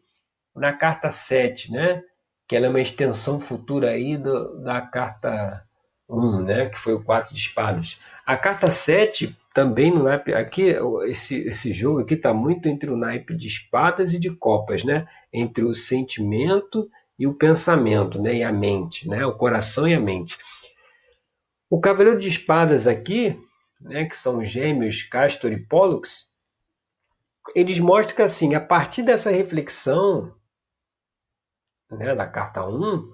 na 0.55 0.73
carta 0.73 1.11
7, 1.11 1.73
né? 1.73 2.03
Que 2.49 2.57
ela 2.57 2.67
é 2.67 2.69
uma 2.69 2.81
extensão 2.81 3.41
futura 3.41 3.91
aí 3.91 4.17
do, 4.17 4.63
da 4.63 4.81
carta 4.81 5.65
1, 6.09 6.43
né? 6.43 6.69
Que 6.69 6.79
foi 6.79 6.95
o 6.95 7.05
4 7.05 7.33
de 7.33 7.41
espadas. 7.41 7.99
A 8.27 8.37
carta 8.37 8.71
7 8.71 9.37
também 9.55 9.93
no 9.93 10.05
naipe 10.05 10.33
aqui 10.33 10.77
esse 11.07 11.37
esse 11.41 11.73
jogo 11.73 12.01
aqui 12.01 12.15
está 12.15 12.33
muito 12.33 12.69
entre 12.69 12.89
o 12.89 12.97
naipe 12.97 13.35
de 13.35 13.49
espadas 13.49 14.13
e 14.13 14.19
de 14.19 14.31
copas, 14.31 14.85
né? 14.85 15.07
Entre 15.33 15.65
o 15.65 15.75
sentimento 15.75 16.91
e 17.19 17.27
o 17.27 17.35
pensamento, 17.35 18.21
né? 18.21 18.37
E 18.37 18.43
a 18.43 18.53
mente, 18.53 19.09
né? 19.09 19.25
O 19.27 19.35
coração 19.37 19.87
e 19.87 19.95
a 19.95 20.01
mente. 20.01 20.37
O 21.71 21.81
Cavaleiro 21.81 22.19
de 22.19 22.29
Espadas 22.29 22.89
aqui, 22.89 23.41
né, 23.81 24.05
que 24.05 24.17
são 24.17 24.45
gêmeos 24.45 25.05
Castor 25.05 25.53
e 25.53 25.57
Pollux, 25.57 26.29
eles 27.55 27.79
mostram 27.79 28.17
que 28.17 28.23
assim, 28.23 28.57
a 28.57 28.61
partir 28.61 29.05
dessa 29.05 29.31
reflexão 29.31 30.35
né, 31.89 32.13
da 32.13 32.27
carta 32.27 32.67
1, 32.67 33.09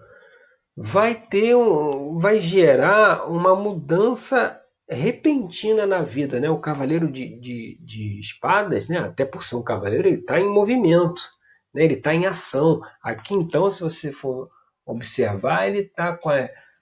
vai 0.75 1.15
ter 1.15 1.55
um, 1.55 2.19
vai 2.19 2.41
gerar 2.41 3.31
uma 3.31 3.55
mudança 3.55 4.59
repentina 4.89 5.87
na 5.87 6.01
vida. 6.01 6.41
Né? 6.41 6.49
O 6.49 6.59
Cavaleiro 6.59 7.13
de, 7.13 7.39
de, 7.39 7.79
de 7.81 8.21
Espadas, 8.21 8.89
né, 8.89 8.99
até 8.99 9.27
por 9.27 9.45
ser 9.45 9.57
um 9.57 9.63
cavaleiro, 9.63 10.09
ele 10.09 10.21
está 10.21 10.41
em 10.41 10.49
movimento, 10.49 11.21
né? 11.75 11.85
ele 11.85 11.95
está 11.95 12.15
em 12.15 12.25
ação. 12.25 12.81
Aqui 13.03 13.35
então, 13.35 13.71
se 13.71 13.83
você 13.83 14.13
for 14.13 14.51
observar, 14.87 15.69
ele 15.69 15.81
está 15.81 16.17
com 16.17 16.31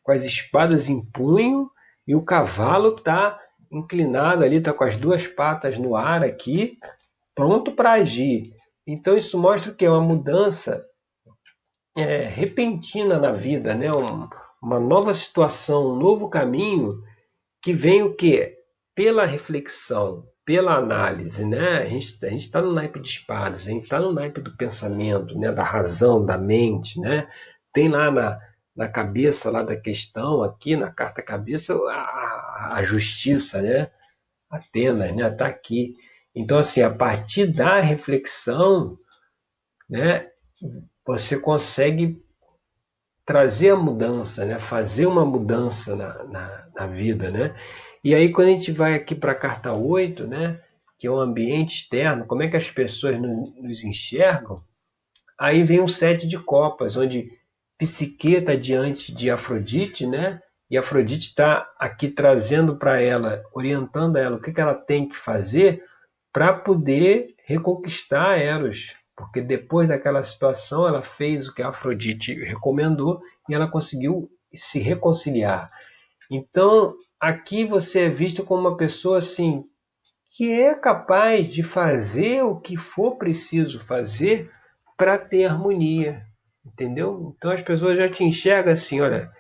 com 0.04 0.12
as 0.12 0.22
espadas 0.22 0.88
em 0.88 1.02
punho 1.02 1.68
e 2.06 2.14
o 2.14 2.22
cavalo 2.22 2.94
está 2.94 3.40
inclinado 3.72 4.44
ali, 4.44 4.58
está 4.58 4.72
com 4.72 4.84
as 4.84 4.96
duas 4.96 5.26
patas 5.26 5.78
no 5.78 5.96
ar 5.96 6.22
aqui, 6.22 6.78
pronto 7.34 7.72
para 7.72 7.92
agir. 7.92 8.52
Então 8.86 9.16
isso 9.16 9.36
mostra 9.38 9.72
que 9.72 9.84
é 9.84 9.90
uma 9.90 10.02
mudança 10.02 10.84
é, 11.96 12.18
repentina 12.26 13.18
na 13.18 13.32
vida, 13.32 13.74
né? 13.74 13.90
Um, 13.90 14.28
uma 14.62 14.78
nova 14.78 15.12
situação, 15.14 15.92
um 15.92 15.96
novo 15.96 16.28
caminho 16.28 17.02
que 17.62 17.72
vem 17.72 18.02
o 18.02 18.14
que? 18.14 18.54
Pela 18.94 19.24
reflexão, 19.24 20.26
pela 20.44 20.74
análise, 20.74 21.46
né? 21.46 21.78
A 21.78 21.86
gente 21.86 22.18
a 22.24 22.28
está 22.28 22.60
no 22.60 22.72
naipe 22.72 23.00
de 23.00 23.08
espadas, 23.08 23.62
a 23.62 23.70
gente 23.70 23.84
está 23.84 23.98
no 23.98 24.12
naipe 24.12 24.40
do 24.40 24.54
pensamento, 24.54 25.38
né? 25.38 25.50
Da 25.50 25.64
razão, 25.64 26.24
da 26.24 26.36
mente, 26.36 27.00
né? 27.00 27.26
Tem 27.72 27.88
lá 27.88 28.10
na, 28.10 28.38
na 28.74 28.88
cabeça 28.88 29.50
lá 29.50 29.62
da 29.62 29.76
questão, 29.76 30.42
aqui 30.42 30.76
na 30.76 30.90
carta 30.90 31.22
cabeça, 31.22 31.74
a, 31.74 32.76
a 32.76 32.82
justiça, 32.82 33.62
né? 33.62 33.90
Atenas, 34.50 35.14
né? 35.14 35.28
Está 35.28 35.46
aqui. 35.46 35.94
Então, 36.34 36.58
assim, 36.58 36.82
a 36.82 36.90
partir 36.90 37.46
da 37.46 37.80
reflexão, 37.80 38.98
né? 39.88 40.28
Você 41.06 41.38
consegue 41.38 42.22
trazer 43.24 43.70
a 43.70 43.76
mudança, 43.76 44.44
né? 44.44 44.58
Fazer 44.58 45.06
uma 45.06 45.24
mudança 45.24 45.94
na, 45.94 46.24
na, 46.24 46.68
na 46.74 46.86
vida, 46.86 47.30
né? 47.30 47.54
E 48.02 48.14
aí, 48.14 48.32
quando 48.32 48.48
a 48.48 48.50
gente 48.52 48.72
vai 48.72 48.94
aqui 48.94 49.14
para 49.14 49.32
a 49.32 49.36
carta 49.36 49.72
8, 49.72 50.26
né? 50.26 50.60
Que 50.98 51.06
é 51.06 51.10
o 51.10 51.20
ambiente 51.20 51.82
externo, 51.82 52.26
como 52.26 52.42
é 52.42 52.48
que 52.48 52.56
as 52.56 52.70
pessoas 52.70 53.20
nos 53.20 53.84
enxergam? 53.84 54.62
Aí 55.38 55.62
vem 55.64 55.80
o 55.80 55.88
sete 55.88 56.26
de 56.26 56.38
copas, 56.38 56.96
onde 56.96 57.30
Psique 57.78 58.34
está 58.34 58.54
diante 58.54 59.14
de 59.14 59.30
Afrodite, 59.30 60.06
né? 60.06 60.40
E 60.70 60.78
Afrodite 60.78 61.28
está 61.28 61.68
aqui 61.78 62.08
trazendo 62.08 62.76
para 62.76 63.00
ela, 63.00 63.42
orientando 63.52 64.16
ela 64.16 64.36
o 64.36 64.40
que, 64.40 64.52
que 64.52 64.60
ela 64.60 64.74
tem 64.74 65.08
que 65.08 65.16
fazer 65.16 65.82
para 66.32 66.52
poder 66.52 67.34
reconquistar 67.44 68.38
Eros. 68.38 68.94
Porque 69.16 69.40
depois 69.40 69.88
daquela 69.88 70.22
situação, 70.22 70.88
ela 70.88 71.02
fez 71.02 71.46
o 71.46 71.54
que 71.54 71.62
a 71.62 71.68
Afrodite 71.68 72.34
recomendou 72.34 73.20
e 73.48 73.54
ela 73.54 73.68
conseguiu 73.68 74.28
se 74.54 74.78
reconciliar. 74.78 75.70
Então, 76.30 76.94
aqui 77.20 77.64
você 77.64 78.00
é 78.00 78.08
visto 78.08 78.44
como 78.44 78.68
uma 78.68 78.76
pessoa 78.76 79.18
assim 79.18 79.64
que 80.36 80.50
é 80.50 80.74
capaz 80.74 81.52
de 81.52 81.62
fazer 81.62 82.42
o 82.42 82.58
que 82.58 82.76
for 82.76 83.16
preciso 83.16 83.78
fazer 83.78 84.50
para 84.96 85.16
ter 85.16 85.44
harmonia, 85.44 86.26
Entendeu? 86.64 87.34
Então 87.36 87.50
as 87.50 87.62
pessoas 87.62 87.96
já 87.96 88.08
te 88.08 88.24
enxergam 88.24 88.72
assim, 88.72 89.00
olha, 89.00 89.30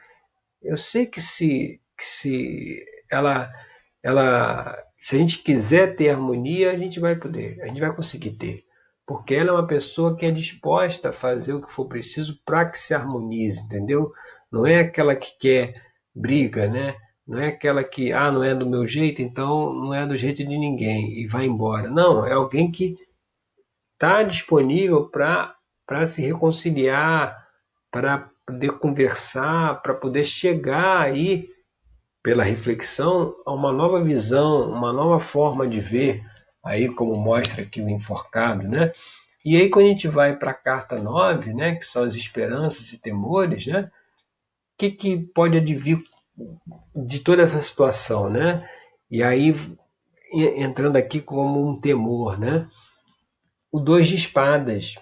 eu 0.62 0.76
sei 0.76 1.06
que 1.06 1.20
se, 1.20 1.80
que 1.96 2.04
se 2.04 2.84
ela, 3.10 3.50
ela, 4.02 4.76
se 4.98 5.16
a 5.16 5.18
gente 5.18 5.38
quiser 5.38 5.96
ter 5.96 6.10
harmonia, 6.10 6.70
a 6.70 6.76
gente 6.76 7.00
vai 7.00 7.16
poder, 7.16 7.60
a 7.62 7.66
gente 7.66 7.80
vai 7.80 7.94
conseguir 7.94 8.32
ter. 8.32 8.64
Porque 9.06 9.34
ela 9.34 9.50
é 9.50 9.52
uma 9.52 9.66
pessoa 9.66 10.16
que 10.16 10.24
é 10.24 10.30
disposta 10.30 11.10
a 11.10 11.12
fazer 11.12 11.52
o 11.52 11.62
que 11.64 11.72
for 11.72 11.86
preciso 11.86 12.40
para 12.44 12.64
que 12.70 12.78
se 12.78 12.94
harmonize, 12.94 13.62
entendeu? 13.62 14.12
Não 14.50 14.66
é 14.66 14.80
aquela 14.80 15.14
que 15.14 15.38
quer 15.38 15.82
briga, 16.14 16.66
né? 16.66 16.96
Não 17.26 17.38
é 17.38 17.48
aquela 17.48 17.82
que, 17.82 18.12
ah, 18.12 18.30
não 18.30 18.42
é 18.42 18.54
do 18.54 18.68
meu 18.68 18.86
jeito, 18.86 19.20
então 19.20 19.72
não 19.72 19.94
é 19.94 20.06
do 20.06 20.16
jeito 20.16 20.38
de 20.44 20.58
ninguém 20.58 21.20
e 21.20 21.26
vai 21.26 21.46
embora. 21.46 21.90
Não, 21.90 22.26
é 22.26 22.32
alguém 22.32 22.70
que 22.70 22.96
está 23.94 24.22
disponível 24.22 25.08
para 25.08 25.53
para 25.86 26.06
se 26.06 26.22
reconciliar, 26.22 27.46
para 27.90 28.30
poder 28.46 28.72
conversar, 28.78 29.80
para 29.82 29.94
poder 29.94 30.24
chegar 30.24 31.02
aí, 31.02 31.48
pela 32.22 32.42
reflexão, 32.42 33.34
a 33.44 33.52
uma 33.52 33.70
nova 33.70 34.02
visão, 34.02 34.70
uma 34.70 34.92
nova 34.92 35.20
forma 35.20 35.68
de 35.68 35.78
ver, 35.78 36.24
aí 36.64 36.88
como 36.88 37.14
mostra 37.16 37.62
aqui 37.62 37.82
o 37.82 37.88
enforcado, 37.90 38.66
né? 38.66 38.92
E 39.44 39.56
aí 39.56 39.68
quando 39.68 39.84
a 39.86 39.88
gente 39.90 40.08
vai 40.08 40.34
para 40.34 40.52
a 40.52 40.54
carta 40.54 40.98
9, 40.98 41.52
né, 41.52 41.74
que 41.74 41.84
são 41.84 42.02
as 42.02 42.14
esperanças 42.14 42.90
e 42.92 42.98
temores, 42.98 43.66
né? 43.66 43.82
O 43.82 44.78
que, 44.78 44.90
que 44.90 45.18
pode 45.18 45.58
advir 45.58 46.02
de 46.96 47.20
toda 47.20 47.42
essa 47.42 47.60
situação, 47.60 48.30
né? 48.30 48.68
E 49.10 49.22
aí 49.22 49.54
entrando 50.32 50.96
aqui 50.96 51.20
como 51.20 51.68
um 51.68 51.78
temor, 51.78 52.38
né? 52.38 52.66
O 53.70 53.78
dois 53.78 54.08
de 54.08 54.16
espadas, 54.16 54.94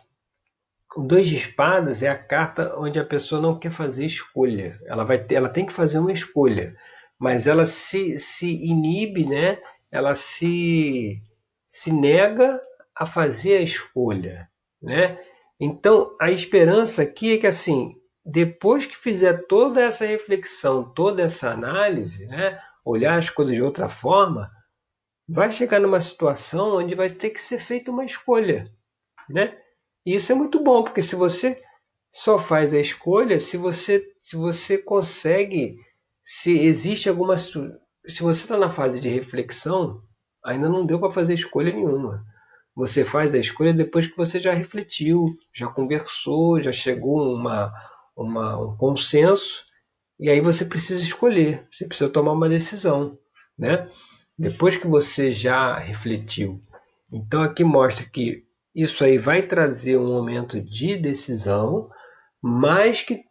o 0.97 1.03
dois 1.03 1.27
de 1.27 1.37
espadas 1.37 2.03
é 2.03 2.09
a 2.09 2.19
carta 2.19 2.75
onde 2.79 2.99
a 2.99 3.05
pessoa 3.05 3.41
não 3.41 3.59
quer 3.59 3.73
fazer 3.73 4.05
escolha. 4.05 4.79
Ela 4.87 5.05
vai 5.05 5.19
ter, 5.19 5.37
ela 5.37 5.49
tem 5.49 5.67
que 5.67 5.73
fazer 5.73 5.99
uma 5.99 6.13
escolha, 6.13 6.77
mas 7.19 7.47
ela 7.47 7.67
se, 7.67 8.19
se 8.19 8.47
inibe, 8.47 9.27
né? 9.27 9.59
Ela 9.91 10.15
se 10.15 11.23
se 11.67 11.91
nega 11.91 12.61
a 12.95 13.07
fazer 13.07 13.57
a 13.57 13.63
escolha, 13.63 14.49
né? 14.83 15.19
Então, 15.59 16.15
a 16.21 16.31
esperança 16.31 17.03
aqui 17.03 17.35
é 17.35 17.39
que 17.39 17.47
assim, 17.47 17.95
depois 18.25 18.85
que 18.85 18.97
fizer 18.97 19.47
toda 19.47 19.81
essa 19.81 20.05
reflexão, 20.05 20.85
toda 20.93 21.23
essa 21.23 21.51
análise, 21.51 22.27
né, 22.27 22.61
olhar 22.85 23.19
as 23.19 23.31
coisas 23.31 23.55
de 23.55 23.63
outra 23.63 23.89
forma, 23.89 24.51
vai 25.27 25.51
chegar 25.51 25.81
numa 25.81 26.01
situação 26.01 26.77
onde 26.77 26.95
vai 26.95 27.09
ter 27.09 27.31
que 27.31 27.41
ser 27.41 27.59
feita 27.59 27.91
uma 27.91 28.05
escolha, 28.05 28.71
né? 29.29 29.57
E 30.05 30.15
isso 30.15 30.33
é 30.33 30.35
muito 30.35 30.63
bom, 30.63 30.83
porque 30.83 31.03
se 31.03 31.15
você 31.15 31.63
só 32.13 32.39
faz 32.39 32.75
a 32.75 32.81
escolha, 32.81 33.41
se 33.41 33.57
você, 33.57 34.05
se 34.23 34.37
você 34.37 34.77
consegue, 34.77 35.77
se 36.25 36.59
existe 36.59 37.09
alguma. 37.09 37.37
Se 37.37 38.21
você 38.21 38.43
está 38.43 38.57
na 38.57 38.71
fase 38.71 39.01
de 39.01 39.09
reflexão, 39.09 40.03
ainda 40.45 40.69
não 40.69 40.85
deu 40.85 40.99
para 40.99 41.13
fazer 41.13 41.35
escolha 41.35 41.73
nenhuma. 41.73 42.25
Você 42.75 43.05
faz 43.05 43.35
a 43.35 43.39
escolha 43.39 43.73
depois 43.73 44.07
que 44.07 44.17
você 44.17 44.41
já 44.41 44.53
refletiu, 44.53 45.37
já 45.55 45.69
conversou, 45.69 46.61
já 46.61 46.73
chegou 46.73 47.21
a 47.21 47.35
uma, 47.35 47.73
uma, 48.17 48.59
um 48.59 48.77
consenso, 48.77 49.63
e 50.19 50.31
aí 50.31 50.41
você 50.41 50.65
precisa 50.65 51.03
escolher, 51.03 51.67
você 51.71 51.87
precisa 51.87 52.11
tomar 52.11 52.33
uma 52.33 52.49
decisão. 52.49 53.19
Né? 53.59 53.91
Depois 54.39 54.77
que 54.77 54.87
você 54.87 55.33
já 55.33 55.79
refletiu. 55.79 56.63
Então 57.13 57.43
aqui 57.43 57.63
mostra 57.63 58.07
que 58.07 58.45
isso 58.75 59.05
aí 59.05 59.19
vai 59.19 59.43
trazer 59.43 59.97
um 59.97 60.07
momento 60.07 60.61
de 60.61 60.97
decisão, 60.97 61.91
mas 62.43 63.03
que 63.03 63.23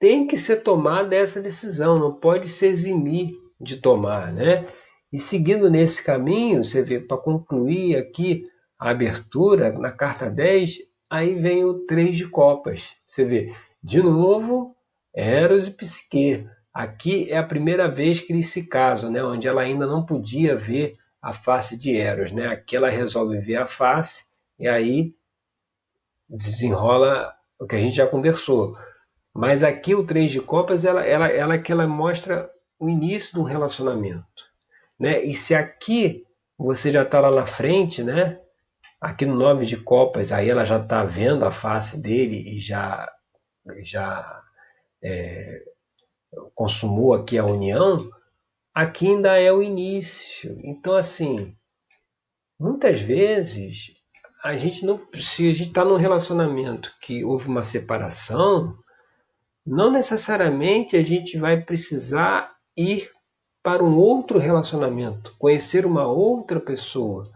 tem 0.00 0.26
que 0.26 0.36
ser 0.36 0.62
tomada 0.62 1.14
essa 1.14 1.40
decisão, 1.40 1.98
não 1.98 2.14
pode 2.14 2.48
se 2.48 2.66
eximir 2.66 3.32
de 3.60 3.76
tomar, 3.76 4.32
né? 4.32 4.66
E 5.12 5.18
seguindo 5.18 5.70
nesse 5.70 6.02
caminho, 6.02 6.62
você 6.62 6.82
vê, 6.82 7.00
para 7.00 7.16
concluir 7.16 7.96
aqui 7.96 8.46
a 8.78 8.90
abertura, 8.90 9.72
na 9.72 9.90
carta 9.90 10.30
10, 10.30 10.78
aí 11.10 11.34
vem 11.34 11.64
o 11.64 11.86
3 11.86 12.16
de 12.16 12.28
copas. 12.28 12.94
Você 13.06 13.24
vê, 13.24 13.52
de 13.82 14.02
novo, 14.02 14.76
Eros 15.14 15.66
e 15.66 15.70
Psique. 15.70 16.46
Aqui 16.72 17.30
é 17.32 17.38
a 17.38 17.42
primeira 17.42 17.88
vez 17.88 18.20
que 18.20 18.32
eles 18.32 18.50
se 18.50 18.62
casam, 18.62 19.10
né? 19.10 19.24
onde 19.24 19.48
ela 19.48 19.62
ainda 19.62 19.86
não 19.86 20.04
podia 20.04 20.54
ver 20.54 20.96
a 21.20 21.32
face 21.32 21.76
de 21.76 21.96
Eros. 21.96 22.30
Né? 22.30 22.46
Aqui 22.46 22.76
ela 22.76 22.90
resolve 22.90 23.38
ver 23.40 23.56
a 23.56 23.66
face 23.66 24.27
e 24.58 24.68
aí 24.68 25.14
desenrola 26.28 27.34
o 27.58 27.66
que 27.66 27.76
a 27.76 27.80
gente 27.80 27.96
já 27.96 28.06
conversou. 28.06 28.76
Mas 29.34 29.62
aqui 29.62 29.94
o 29.94 30.04
Três 30.04 30.30
de 30.30 30.40
Copas, 30.40 30.84
ela, 30.84 31.04
ela, 31.04 31.28
ela 31.28 31.54
é 31.54 31.58
que 31.58 31.72
ela 31.72 31.86
mostra 31.86 32.50
o 32.78 32.88
início 32.88 33.32
de 33.32 33.40
um 33.40 33.44
relacionamento. 33.44 34.24
Né? 34.98 35.24
E 35.24 35.34
se 35.34 35.54
aqui 35.54 36.26
você 36.56 36.90
já 36.90 37.02
está 37.02 37.20
lá 37.20 37.30
na 37.30 37.46
frente, 37.46 38.02
né? 38.02 38.40
aqui 39.00 39.24
no 39.24 39.36
Nove 39.36 39.66
de 39.66 39.76
Copas, 39.76 40.32
aí 40.32 40.48
ela 40.48 40.64
já 40.64 40.80
está 40.80 41.04
vendo 41.04 41.44
a 41.44 41.52
face 41.52 41.98
dele 41.98 42.56
e 42.56 42.58
já, 42.58 43.10
já 43.82 44.42
é, 45.02 45.62
consumou 46.54 47.14
aqui 47.14 47.38
a 47.38 47.44
união, 47.44 48.10
aqui 48.74 49.06
ainda 49.06 49.38
é 49.38 49.52
o 49.52 49.62
início. 49.62 50.58
Então, 50.64 50.94
assim, 50.94 51.56
muitas 52.58 53.00
vezes 53.00 53.92
a 54.42 54.56
gente 54.56 54.84
não, 54.84 55.00
se 55.14 55.48
a 55.48 55.52
gente 55.52 55.68
está 55.68 55.84
num 55.84 55.96
relacionamento 55.96 56.92
que 57.00 57.24
houve 57.24 57.48
uma 57.48 57.64
separação, 57.64 58.76
não 59.66 59.90
necessariamente 59.90 60.96
a 60.96 61.02
gente 61.02 61.38
vai 61.38 61.60
precisar 61.60 62.54
ir 62.76 63.10
para 63.62 63.82
um 63.82 63.96
outro 63.96 64.38
relacionamento, 64.38 65.34
conhecer 65.38 65.84
uma 65.84 66.06
outra 66.06 66.60
pessoa. 66.60 67.30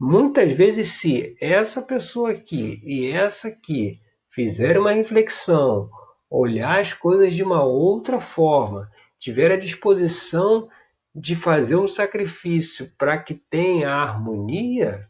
Muitas 0.00 0.52
vezes, 0.52 0.92
se 0.92 1.36
essa 1.40 1.82
pessoa 1.82 2.30
aqui 2.30 2.80
e 2.84 3.10
essa 3.10 3.48
aqui 3.48 4.00
fizerem 4.32 4.80
uma 4.80 4.92
reflexão, 4.92 5.90
olhar 6.30 6.80
as 6.80 6.92
coisas 6.92 7.34
de 7.34 7.42
uma 7.42 7.64
outra 7.64 8.20
forma, 8.20 8.88
tiver 9.18 9.50
a 9.50 9.58
disposição 9.58 10.68
de 11.12 11.34
fazer 11.34 11.74
um 11.74 11.88
sacrifício 11.88 12.90
para 12.96 13.18
que 13.18 13.34
tenha 13.34 13.90
harmonia, 13.90 15.07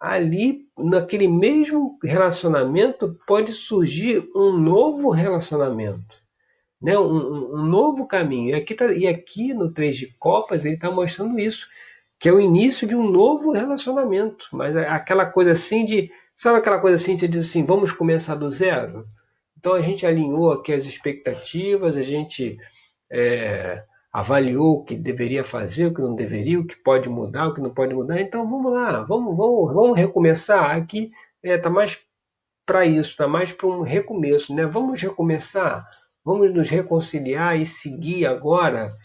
ali, 0.00 0.66
naquele 0.78 1.28
mesmo 1.28 1.98
relacionamento, 2.02 3.18
pode 3.26 3.52
surgir 3.52 4.26
um 4.34 4.56
novo 4.58 5.10
relacionamento, 5.10 6.16
né? 6.80 6.98
um, 6.98 7.54
um 7.54 7.64
novo 7.66 8.06
caminho. 8.06 8.50
E 8.50 8.54
aqui, 8.54 8.74
tá, 8.74 8.92
e 8.92 9.06
aqui 9.06 9.52
no 9.52 9.70
Três 9.70 9.98
de 9.98 10.06
Copas 10.18 10.64
ele 10.64 10.76
está 10.76 10.90
mostrando 10.90 11.38
isso, 11.38 11.68
que 12.18 12.28
é 12.28 12.32
o 12.32 12.40
início 12.40 12.88
de 12.88 12.96
um 12.96 13.10
novo 13.10 13.50
relacionamento. 13.50 14.46
Mas 14.52 14.74
é 14.74 14.88
aquela 14.88 15.26
coisa 15.26 15.52
assim 15.52 15.84
de. 15.84 16.10
Sabe 16.34 16.58
aquela 16.58 16.78
coisa 16.78 16.96
assim, 16.96 17.18
você 17.18 17.28
diz 17.28 17.48
assim, 17.48 17.66
vamos 17.66 17.92
começar 17.92 18.34
do 18.34 18.50
zero? 18.50 19.06
Então 19.58 19.74
a 19.74 19.82
gente 19.82 20.06
alinhou 20.06 20.50
aqui 20.52 20.72
as 20.72 20.86
expectativas, 20.86 21.98
a 21.98 22.02
gente 22.02 22.56
é, 23.12 23.84
avaliou 24.12 24.78
o 24.78 24.84
que 24.84 24.96
deveria 24.96 25.44
fazer, 25.44 25.86
o 25.86 25.94
que 25.94 26.00
não 26.00 26.14
deveria, 26.14 26.58
o 26.58 26.66
que 26.66 26.76
pode 26.76 27.08
mudar, 27.08 27.48
o 27.48 27.54
que 27.54 27.60
não 27.60 27.72
pode 27.72 27.94
mudar. 27.94 28.20
Então 28.20 28.48
vamos 28.48 28.72
lá, 28.72 29.02
vamos, 29.02 29.36
vamos, 29.36 29.72
vamos 29.72 29.96
recomeçar. 29.96 30.76
Aqui 30.76 31.12
está 31.42 31.54
é, 31.54 31.58
tá 31.58 31.70
mais 31.70 31.98
para 32.66 32.84
isso, 32.84 33.10
está 33.10 33.28
mais 33.28 33.52
para 33.52 33.68
um 33.68 33.82
recomeço. 33.82 34.54
Né? 34.54 34.66
Vamos 34.66 35.00
recomeçar, 35.00 35.88
vamos 36.24 36.52
nos 36.52 36.68
reconciliar 36.68 37.58
e 37.58 37.64
seguir 37.64 38.26
agora, 38.26 38.96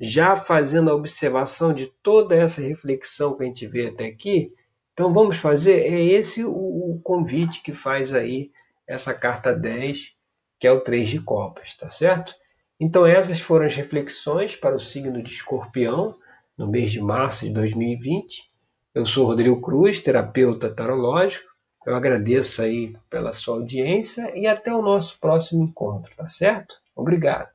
já 0.00 0.36
fazendo 0.36 0.90
a 0.90 0.94
observação 0.94 1.72
de 1.72 1.86
toda 2.02 2.34
essa 2.34 2.60
reflexão 2.60 3.36
que 3.36 3.44
a 3.44 3.46
gente 3.46 3.66
vê 3.66 3.88
até 3.88 4.06
aqui. 4.06 4.52
Então 4.92 5.12
vamos 5.12 5.36
fazer, 5.36 5.82
é 5.82 6.00
esse 6.02 6.44
o, 6.44 6.50
o 6.50 7.00
convite 7.04 7.62
que 7.62 7.72
faz 7.72 8.12
aí 8.12 8.50
essa 8.86 9.14
carta 9.14 9.54
10, 9.54 10.16
que 10.58 10.66
é 10.66 10.72
o 10.72 10.80
3 10.80 11.10
de 11.10 11.20
copas, 11.20 11.76
tá 11.76 11.88
certo? 11.88 12.34
Então, 12.80 13.04
essas 13.04 13.40
foram 13.40 13.66
as 13.66 13.74
reflexões 13.74 14.54
para 14.54 14.76
o 14.76 14.80
signo 14.80 15.22
de 15.22 15.32
Escorpião 15.32 16.14
no 16.56 16.68
mês 16.68 16.90
de 16.90 17.00
março 17.00 17.44
de 17.44 17.52
2020. 17.52 18.44
Eu 18.94 19.04
sou 19.04 19.26
Rodrigo 19.26 19.60
Cruz, 19.60 20.00
terapeuta 20.00 20.72
tarológico. 20.72 21.48
Eu 21.86 21.96
agradeço 21.96 22.62
aí 22.62 22.94
pela 23.08 23.32
sua 23.32 23.56
audiência 23.56 24.32
e 24.38 24.46
até 24.46 24.74
o 24.74 24.82
nosso 24.82 25.18
próximo 25.18 25.64
encontro, 25.64 26.14
tá 26.16 26.26
certo? 26.26 26.76
Obrigado. 26.94 27.54